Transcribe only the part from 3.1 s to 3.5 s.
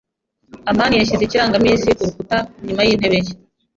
ye.